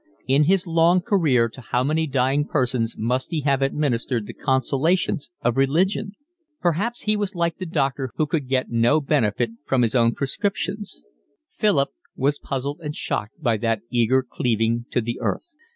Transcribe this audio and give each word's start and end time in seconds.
In 0.27 0.45
his 0.45 0.65
long 0.65 1.01
career 1.01 1.47
to 1.49 1.61
how 1.61 1.83
many 1.83 2.07
dying 2.07 2.47
persons 2.47 2.95
must 2.97 3.29
he 3.29 3.41
have 3.41 3.61
administered 3.61 4.25
the 4.25 4.33
consolations 4.33 5.29
of 5.41 5.57
religion! 5.57 6.13
Perhaps 6.59 7.01
he 7.01 7.15
was 7.15 7.35
like 7.35 7.59
the 7.59 7.67
doctor 7.67 8.09
who 8.15 8.25
could 8.25 8.47
get 8.49 8.71
no 8.71 8.99
benefit 8.99 9.51
from 9.67 9.83
his 9.83 9.93
own 9.93 10.15
prescriptions. 10.15 11.05
Philip 11.53 11.89
was 12.15 12.39
puzzled 12.39 12.79
and 12.81 12.95
shocked 12.95 13.43
by 13.43 13.57
that 13.57 13.81
eager 13.91 14.23
cleaving 14.23 14.85
to 14.89 15.01
the 15.01 15.19
earth. 15.21 15.45